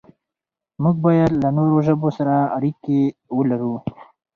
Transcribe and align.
موږ 0.81 0.95
بايد 1.03 1.31
له 1.41 1.49
نورو 1.57 1.77
ژبو 1.87 2.09
سره 2.17 2.35
اړيکې 2.57 3.01
ولرو. 3.37 3.73